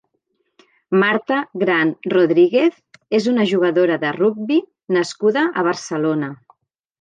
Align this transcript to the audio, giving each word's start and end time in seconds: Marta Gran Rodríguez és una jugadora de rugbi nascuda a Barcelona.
Marta 1.01 1.35
Gran 1.63 1.91
Rodríguez 2.13 2.79
és 3.19 3.27
una 3.33 3.45
jugadora 3.51 3.99
de 4.05 4.15
rugbi 4.17 4.59
nascuda 4.99 5.45
a 5.63 5.67
Barcelona. 5.69 6.33